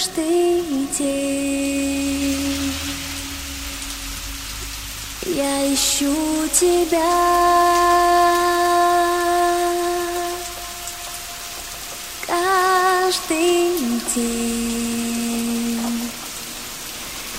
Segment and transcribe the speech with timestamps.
[0.00, 0.62] каждый
[0.98, 2.72] день
[5.26, 7.00] я ищу тебя.
[12.26, 16.10] Каждый день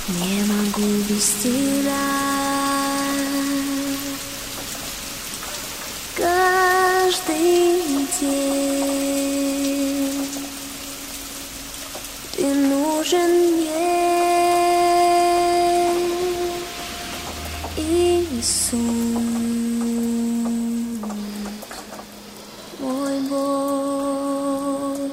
[0.08, 2.31] не могу без тебя.
[13.12, 13.72] Нужен мне,
[17.78, 18.78] Иисус,
[22.80, 25.12] мой Бог.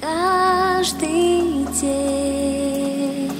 [0.00, 3.32] Каждый день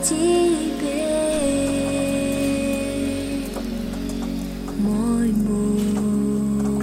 [0.03, 1.09] тебе,
[4.79, 6.83] мой Бог.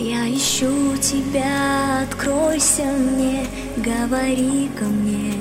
[0.00, 5.34] Я ищу тебя, откройся мне, говори ко мне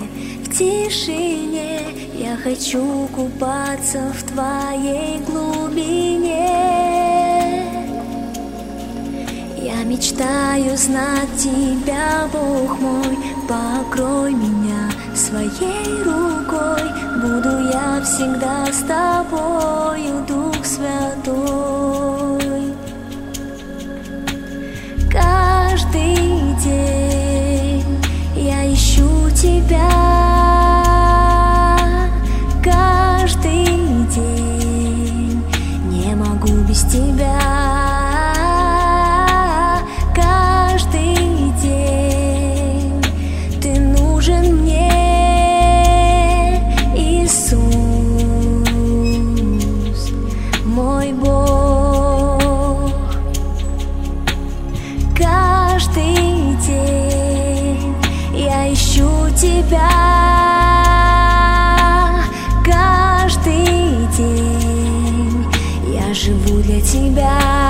[0.47, 1.81] в тишине.
[2.13, 6.47] Я хочу купаться в твоей глубине.
[9.57, 13.17] Я мечтаю знать тебя, Бог мой,
[13.47, 16.83] покрой меня своей рукой.
[17.21, 21.96] Буду я всегда с тобою, Дух Святой.
[59.67, 59.89] Тебя.
[62.63, 65.45] Каждый день
[65.93, 67.66] я живу для тебя.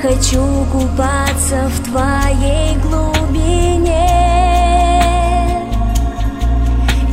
[0.00, 4.08] Хочу купаться в твоей глубине.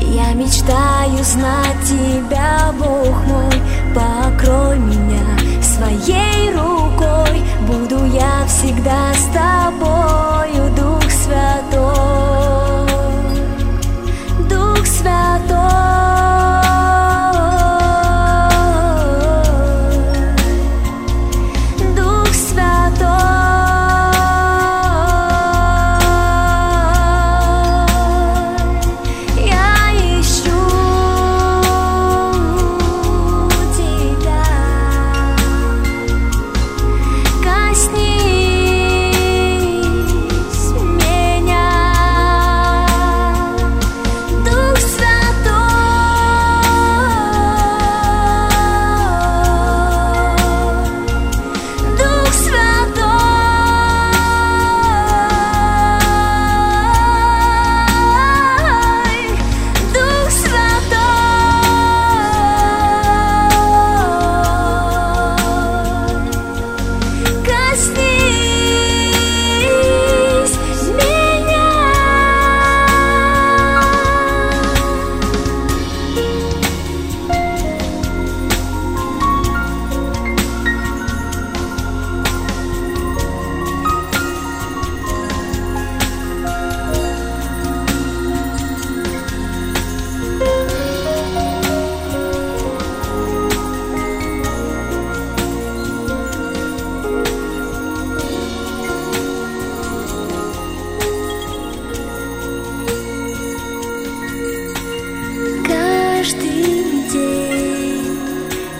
[0.01, 3.51] Я мечтаю знать тебя, Бог мой,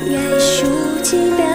[0.06, 1.55] я ищу тебя